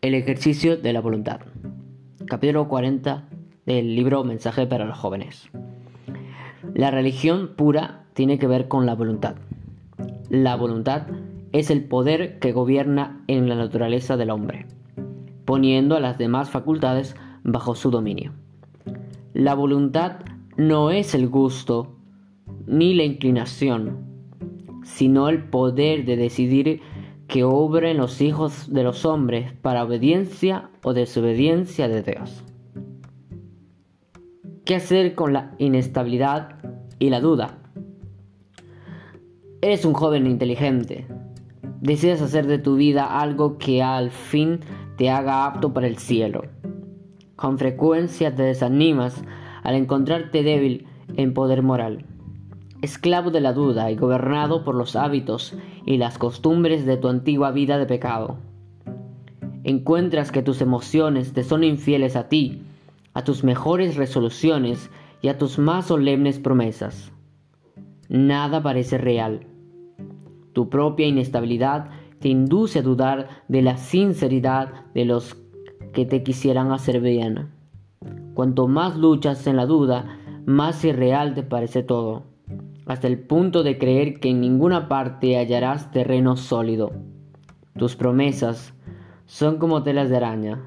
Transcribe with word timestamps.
El 0.00 0.14
ejercicio 0.14 0.76
de 0.76 0.92
la 0.92 1.00
voluntad. 1.00 1.40
Capítulo 2.24 2.68
40 2.68 3.28
del 3.66 3.96
libro 3.96 4.22
Mensaje 4.22 4.64
para 4.64 4.84
los 4.84 4.96
jóvenes. 4.96 5.50
La 6.72 6.92
religión 6.92 7.54
pura 7.56 8.04
tiene 8.12 8.38
que 8.38 8.46
ver 8.46 8.68
con 8.68 8.86
la 8.86 8.94
voluntad. 8.94 9.34
La 10.30 10.54
voluntad 10.54 11.08
es 11.50 11.72
el 11.72 11.82
poder 11.82 12.38
que 12.38 12.52
gobierna 12.52 13.24
en 13.26 13.48
la 13.48 13.56
naturaleza 13.56 14.16
del 14.16 14.30
hombre, 14.30 14.66
poniendo 15.44 15.96
a 15.96 16.00
las 16.00 16.16
demás 16.16 16.48
facultades 16.48 17.16
bajo 17.42 17.74
su 17.74 17.90
dominio. 17.90 18.34
La 19.34 19.54
voluntad 19.54 20.20
no 20.56 20.92
es 20.92 21.12
el 21.16 21.28
gusto 21.28 21.96
ni 22.66 22.94
la 22.94 23.02
inclinación, 23.02 23.98
sino 24.84 25.28
el 25.28 25.42
poder 25.42 26.04
de 26.04 26.16
decidir 26.16 26.82
que 27.28 27.44
obren 27.44 27.98
los 27.98 28.22
hijos 28.22 28.72
de 28.72 28.82
los 28.82 29.04
hombres 29.04 29.52
para 29.52 29.84
obediencia 29.84 30.70
o 30.82 30.94
desobediencia 30.94 31.86
de 31.86 32.02
Dios. 32.02 32.42
¿Qué 34.64 34.76
hacer 34.76 35.14
con 35.14 35.34
la 35.34 35.54
inestabilidad 35.58 36.56
y 36.98 37.10
la 37.10 37.20
duda? 37.20 37.58
Eres 39.60 39.84
un 39.84 39.92
joven 39.92 40.26
inteligente. 40.26 41.06
Deseas 41.82 42.22
hacer 42.22 42.46
de 42.46 42.58
tu 42.58 42.76
vida 42.76 43.20
algo 43.20 43.58
que 43.58 43.82
al 43.82 44.10
fin 44.10 44.60
te 44.96 45.10
haga 45.10 45.44
apto 45.44 45.74
para 45.74 45.86
el 45.86 45.98
cielo. 45.98 46.44
Con 47.36 47.58
frecuencia 47.58 48.34
te 48.34 48.42
desanimas 48.42 49.22
al 49.62 49.74
encontrarte 49.74 50.42
débil 50.42 50.86
en 51.14 51.34
poder 51.34 51.62
moral 51.62 52.06
esclavo 52.80 53.30
de 53.30 53.40
la 53.40 53.52
duda 53.52 53.90
y 53.90 53.96
gobernado 53.96 54.64
por 54.64 54.74
los 54.74 54.94
hábitos 54.94 55.54
y 55.84 55.96
las 55.96 56.18
costumbres 56.18 56.86
de 56.86 56.96
tu 56.96 57.08
antigua 57.08 57.50
vida 57.50 57.78
de 57.78 57.86
pecado. 57.86 58.36
Encuentras 59.64 60.30
que 60.30 60.42
tus 60.42 60.60
emociones 60.60 61.32
te 61.32 61.42
son 61.42 61.64
infieles 61.64 62.14
a 62.14 62.28
ti, 62.28 62.62
a 63.14 63.24
tus 63.24 63.42
mejores 63.42 63.96
resoluciones 63.96 64.90
y 65.20 65.28
a 65.28 65.38
tus 65.38 65.58
más 65.58 65.86
solemnes 65.86 66.38
promesas. 66.38 67.12
Nada 68.08 68.62
parece 68.62 68.96
real. 68.96 69.46
Tu 70.52 70.68
propia 70.68 71.06
inestabilidad 71.06 71.90
te 72.20 72.28
induce 72.28 72.78
a 72.78 72.82
dudar 72.82 73.28
de 73.48 73.62
la 73.62 73.76
sinceridad 73.76 74.86
de 74.94 75.04
los 75.04 75.36
que 75.92 76.06
te 76.06 76.22
quisieran 76.22 76.72
hacer 76.72 77.00
bien. 77.00 77.48
Cuanto 78.34 78.68
más 78.68 78.96
luchas 78.96 79.46
en 79.48 79.56
la 79.56 79.66
duda, 79.66 80.18
más 80.46 80.84
irreal 80.84 81.34
te 81.34 81.42
parece 81.42 81.82
todo 81.82 82.37
hasta 82.88 83.06
el 83.06 83.18
punto 83.18 83.62
de 83.62 83.78
creer 83.78 84.18
que 84.18 84.30
en 84.30 84.40
ninguna 84.40 84.88
parte 84.88 85.36
hallarás 85.36 85.92
terreno 85.92 86.36
sólido. 86.36 86.90
Tus 87.76 87.94
promesas 87.94 88.74
son 89.26 89.58
como 89.58 89.82
telas 89.82 90.08
de 90.08 90.16
araña, 90.16 90.64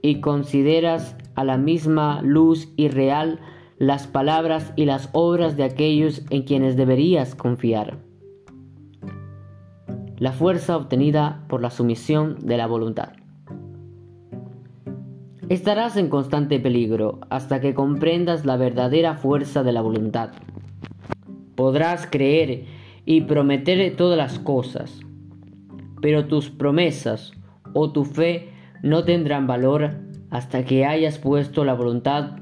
y 0.00 0.20
consideras 0.20 1.16
a 1.34 1.42
la 1.42 1.58
misma 1.58 2.22
luz 2.22 2.72
irreal 2.76 3.40
las 3.78 4.06
palabras 4.06 4.72
y 4.76 4.84
las 4.84 5.10
obras 5.12 5.56
de 5.56 5.64
aquellos 5.64 6.22
en 6.30 6.44
quienes 6.44 6.76
deberías 6.76 7.34
confiar. 7.34 7.98
La 10.16 10.32
fuerza 10.32 10.76
obtenida 10.76 11.44
por 11.48 11.60
la 11.60 11.70
sumisión 11.70 12.36
de 12.40 12.56
la 12.56 12.68
voluntad. 12.68 13.14
Estarás 15.48 15.96
en 15.96 16.08
constante 16.08 16.60
peligro 16.60 17.18
hasta 17.28 17.60
que 17.60 17.74
comprendas 17.74 18.46
la 18.46 18.56
verdadera 18.56 19.14
fuerza 19.14 19.62
de 19.64 19.72
la 19.72 19.82
voluntad 19.82 20.30
podrás 21.56 22.06
creer 22.06 22.64
y 23.04 23.22
prometer 23.22 23.96
todas 23.96 24.16
las 24.16 24.38
cosas, 24.38 25.00
pero 26.00 26.26
tus 26.26 26.50
promesas 26.50 27.32
o 27.72 27.92
tu 27.92 28.04
fe 28.04 28.50
no 28.82 29.04
tendrán 29.04 29.46
valor 29.46 29.96
hasta 30.30 30.64
que 30.64 30.84
hayas 30.84 31.18
puesto 31.18 31.64
la 31.64 31.74
voluntad 31.74 32.36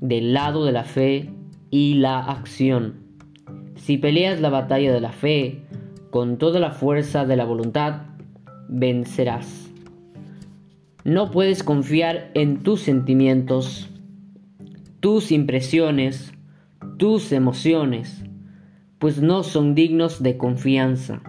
del 0.00 0.32
lado 0.32 0.64
de 0.64 0.72
la 0.72 0.84
fe 0.84 1.30
y 1.70 1.94
la 1.94 2.18
acción. 2.18 3.00
Si 3.76 3.96
peleas 3.96 4.40
la 4.40 4.50
batalla 4.50 4.92
de 4.92 5.00
la 5.00 5.12
fe 5.12 5.62
con 6.10 6.38
toda 6.38 6.60
la 6.60 6.72
fuerza 6.72 7.24
de 7.24 7.36
la 7.36 7.44
voluntad, 7.44 8.02
vencerás. 8.68 9.70
No 11.04 11.30
puedes 11.30 11.62
confiar 11.62 12.30
en 12.34 12.62
tus 12.62 12.80
sentimientos, 12.80 13.88
tus 15.00 15.32
impresiones, 15.32 16.32
tus 16.98 17.32
emociones, 17.32 18.24
pues 19.00 19.22
no 19.22 19.42
son 19.42 19.74
dignos 19.74 20.22
de 20.22 20.36
confianza, 20.36 21.22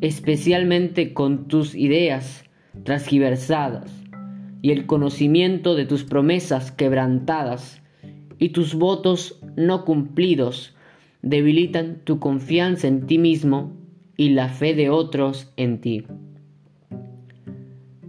especialmente 0.00 1.12
con 1.12 1.46
tus 1.46 1.74
ideas 1.74 2.44
transgiversadas 2.82 3.92
y 4.62 4.72
el 4.72 4.86
conocimiento 4.86 5.74
de 5.74 5.84
tus 5.84 6.04
promesas 6.04 6.72
quebrantadas 6.72 7.82
y 8.38 8.48
tus 8.48 8.74
votos 8.74 9.38
no 9.54 9.84
cumplidos 9.84 10.74
debilitan 11.20 12.00
tu 12.04 12.20
confianza 12.20 12.88
en 12.88 13.06
ti 13.06 13.18
mismo 13.18 13.76
y 14.16 14.30
la 14.30 14.48
fe 14.48 14.72
de 14.72 14.88
otros 14.88 15.52
en 15.58 15.82
ti. 15.82 16.06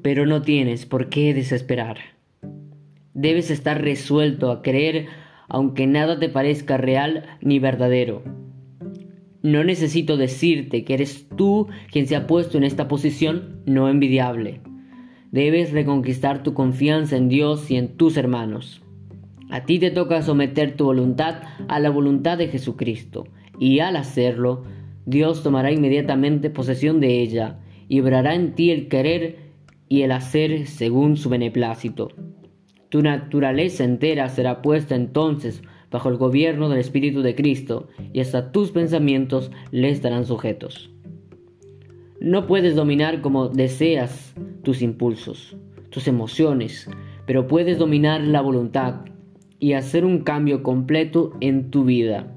Pero 0.02 0.26
no 0.26 0.42
tienes 0.42 0.86
por 0.86 1.10
qué 1.10 1.34
desesperar. 1.34 1.98
Debes 3.14 3.52
estar 3.52 3.82
resuelto 3.82 4.52
a 4.52 4.62
creer 4.62 5.08
aunque 5.50 5.86
nada 5.86 6.18
te 6.18 6.30
parezca 6.30 6.78
real 6.78 7.26
ni 7.42 7.60
verdadero 7.60 8.24
no 9.42 9.64
necesito 9.64 10.18
decirte 10.18 10.84
que 10.84 10.94
eres 10.94 11.28
tú 11.36 11.68
quien 11.92 12.08
se 12.08 12.16
ha 12.16 12.28
puesto 12.28 12.58
en 12.58 12.64
esta 12.64 12.88
posición 12.88 13.62
no 13.66 13.90
envidiable. 13.90 14.62
Debes 15.32 15.72
reconquistar 15.72 16.44
tu 16.44 16.54
confianza 16.54 17.16
en 17.16 17.30
Dios 17.30 17.70
y 17.72 17.78
en 17.78 17.96
tus 17.96 18.18
hermanos. 18.18 18.82
A 19.50 19.66
ti 19.66 19.80
te 19.80 19.92
toca 19.92 20.22
someter 20.22 20.76
tu 20.76 20.86
voluntad 20.86 21.42
a 21.68 21.80
la 21.80 21.90
voluntad 21.90 22.38
de 22.38 22.48
Jesucristo, 22.48 23.28
y 23.60 23.80
al 23.80 23.96
hacerlo, 23.96 24.64
Dios 25.06 25.42
tomará 25.42 25.72
inmediatamente 25.72 26.50
posesión 26.50 27.00
de 27.00 27.20
ella 27.22 27.60
y 27.88 28.00
obrará 28.00 28.36
en 28.36 28.54
ti 28.54 28.72
el 28.72 28.88
querer 28.88 29.50
y 29.88 30.04
el 30.04 30.12
hacer 30.12 30.68
según 30.68 31.18
su 31.18 31.30
beneplácito. 31.30 32.10
Tu 32.90 33.02
naturaleza 33.02 33.84
entera 33.84 34.30
será 34.30 34.62
puesta 34.62 34.96
entonces 34.96 35.64
bajo 35.92 36.10
el 36.10 36.18
gobierno 36.18 36.70
del 36.70 36.80
Espíritu 36.80 37.22
de 37.22 37.36
Cristo, 37.36 37.88
y 38.14 38.20
hasta 38.20 38.52
tus 38.52 38.72
pensamientos 38.72 39.52
le 39.72 39.90
estarán 39.90 40.26
sujetos. 40.26 40.92
No 42.20 42.48
puedes 42.48 42.76
dominar 42.76 43.22
como 43.22 43.48
deseas 43.48 44.34
tus 44.64 44.82
impulsos, 44.82 45.56
tus 45.90 46.08
emociones, 46.08 46.90
pero 47.26 47.48
puedes 47.48 47.78
dominar 47.78 48.22
la 48.22 48.42
voluntad 48.42 49.06
y 49.60 49.74
hacer 49.74 50.06
un 50.06 50.20
cambio 50.20 50.64
completo 50.64 51.34
en 51.42 51.70
tu 51.70 51.86
vida. 51.86 52.34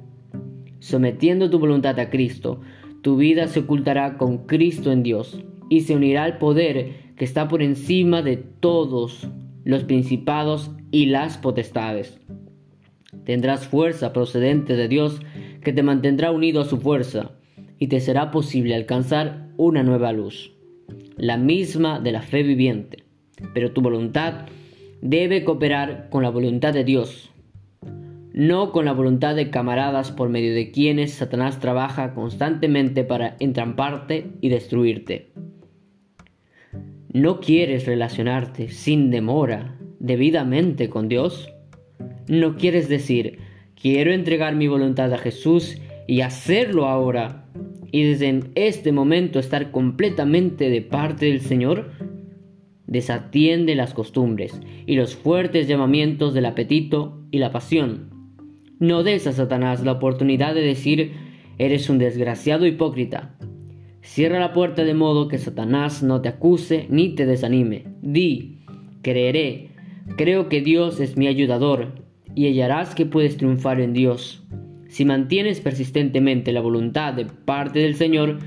Sometiendo 0.78 1.50
tu 1.50 1.58
voluntad 1.58 1.98
a 1.98 2.10
Cristo, 2.10 2.60
tu 3.02 3.16
vida 3.16 3.48
se 3.48 3.60
ocultará 3.60 4.18
con 4.18 4.46
Cristo 4.46 4.92
en 4.92 5.02
Dios 5.02 5.42
y 5.68 5.80
se 5.80 5.96
unirá 5.96 6.24
al 6.24 6.38
poder 6.38 7.14
que 7.16 7.24
está 7.24 7.48
por 7.48 7.62
encima 7.62 8.22
de 8.22 8.36
todos 8.36 9.28
los 9.64 9.84
principados 9.84 10.70
y 10.90 11.06
las 11.06 11.38
potestades. 11.38 12.20
Tendrás 13.24 13.66
fuerza 13.66 14.12
procedente 14.12 14.76
de 14.76 14.88
Dios 14.88 15.20
que 15.62 15.72
te 15.72 15.82
mantendrá 15.82 16.30
unido 16.30 16.60
a 16.60 16.64
su 16.64 16.78
fuerza 16.78 17.32
y 17.78 17.88
te 17.88 18.00
será 18.00 18.30
posible 18.30 18.74
alcanzar 18.74 19.48
una 19.56 19.82
nueva 19.82 20.12
luz, 20.12 20.52
la 21.16 21.36
misma 21.36 22.00
de 22.00 22.12
la 22.12 22.22
fe 22.22 22.42
viviente. 22.42 23.04
Pero 23.54 23.72
tu 23.72 23.80
voluntad 23.80 24.46
debe 25.00 25.44
cooperar 25.44 26.08
con 26.10 26.22
la 26.22 26.30
voluntad 26.30 26.72
de 26.72 26.84
Dios, 26.84 27.30
no 28.32 28.72
con 28.72 28.84
la 28.84 28.92
voluntad 28.92 29.36
de 29.36 29.50
camaradas 29.50 30.10
por 30.10 30.28
medio 30.28 30.54
de 30.54 30.70
quienes 30.70 31.12
Satanás 31.12 31.60
trabaja 31.60 32.14
constantemente 32.14 33.04
para 33.04 33.36
entramparte 33.40 34.30
y 34.40 34.48
destruirte. 34.48 35.32
¿No 37.12 37.40
quieres 37.40 37.84
relacionarte 37.84 38.68
sin 38.68 39.10
demora 39.10 39.76
debidamente 39.98 40.88
con 40.88 41.08
Dios? 41.08 41.51
No 42.28 42.56
quieres 42.56 42.88
decir, 42.88 43.38
quiero 43.80 44.12
entregar 44.12 44.54
mi 44.54 44.68
voluntad 44.68 45.12
a 45.12 45.18
Jesús 45.18 45.78
y 46.06 46.20
hacerlo 46.20 46.86
ahora, 46.86 47.46
y 47.90 48.04
desde 48.04 48.40
este 48.54 48.92
momento 48.92 49.38
estar 49.38 49.70
completamente 49.70 50.70
de 50.70 50.82
parte 50.82 51.26
del 51.26 51.40
Señor, 51.40 51.92
desatiende 52.86 53.74
las 53.74 53.94
costumbres 53.94 54.60
y 54.86 54.96
los 54.96 55.14
fuertes 55.16 55.68
llamamientos 55.68 56.34
del 56.34 56.46
apetito 56.46 57.22
y 57.30 57.38
la 57.38 57.50
pasión. 57.50 58.10
No 58.78 59.02
des 59.02 59.26
a 59.26 59.32
Satanás 59.32 59.84
la 59.84 59.92
oportunidad 59.92 60.54
de 60.54 60.62
decir, 60.62 61.12
eres 61.58 61.88
un 61.88 61.98
desgraciado 61.98 62.66
hipócrita. 62.66 63.36
Cierra 64.00 64.40
la 64.40 64.52
puerta 64.52 64.84
de 64.84 64.94
modo 64.94 65.28
que 65.28 65.38
Satanás 65.38 66.02
no 66.02 66.20
te 66.20 66.28
acuse 66.28 66.86
ni 66.90 67.14
te 67.14 67.24
desanime. 67.24 67.84
Di, 68.02 68.58
creeré, 69.00 69.70
creo 70.16 70.48
que 70.48 70.60
Dios 70.60 70.98
es 70.98 71.16
mi 71.16 71.28
ayudador 71.28 72.01
y 72.34 72.46
hallarás 72.46 72.94
que 72.94 73.06
puedes 73.06 73.36
triunfar 73.36 73.80
en 73.80 73.92
Dios. 73.92 74.42
Si 74.88 75.04
mantienes 75.04 75.60
persistentemente 75.60 76.52
la 76.52 76.60
voluntad 76.60 77.14
de 77.14 77.24
parte 77.24 77.78
del 77.78 77.94
Señor, 77.94 78.38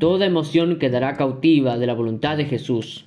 toda 0.00 0.26
emoción 0.26 0.78
quedará 0.78 1.14
cautiva 1.14 1.78
de 1.78 1.86
la 1.86 1.94
voluntad 1.94 2.36
de 2.36 2.44
Jesús. 2.44 3.06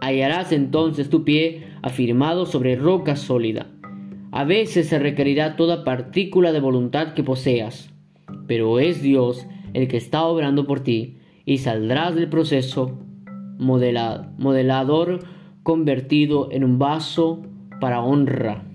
Hallarás 0.00 0.52
entonces 0.52 1.10
tu 1.10 1.24
pie 1.24 1.64
afirmado 1.82 2.46
sobre 2.46 2.76
roca 2.76 3.16
sólida. 3.16 3.66
A 4.32 4.44
veces 4.44 4.86
se 4.86 4.98
requerirá 4.98 5.56
toda 5.56 5.82
partícula 5.82 6.52
de 6.52 6.60
voluntad 6.60 7.14
que 7.14 7.24
poseas, 7.24 7.90
pero 8.46 8.78
es 8.78 9.02
Dios 9.02 9.46
el 9.74 9.88
que 9.88 9.96
está 9.96 10.24
obrando 10.24 10.66
por 10.66 10.80
ti 10.80 11.16
y 11.44 11.58
saldrás 11.58 12.14
del 12.14 12.28
proceso 12.28 12.98
modelador 13.58 15.18
convertido 15.62 16.48
en 16.52 16.64
un 16.64 16.78
vaso 16.78 17.42
para 17.80 18.00
honra. 18.00 18.69